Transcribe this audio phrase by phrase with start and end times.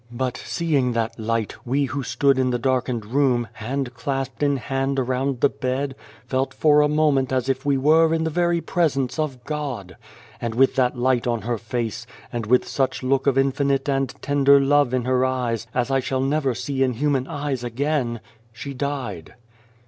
[0.11, 4.97] But, seeing that light, we who stood in the darkened room, hand clasped in hand
[4.97, 5.93] around the bed,
[6.25, 9.95] felt for a moment as if we were in the very Presence of God.
[10.41, 14.59] And with that light on her face, and with such look of infinite and tender
[14.59, 18.21] love in her eyes as I shall never see in human eyes again,
[18.51, 19.35] she died."